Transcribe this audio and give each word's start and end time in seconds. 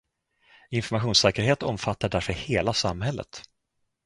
Informationssäkerhet 0.69 1.63
omfattar 1.63 2.09
därför 2.09 2.33
hela 2.33 2.73
samhället. 2.73 3.41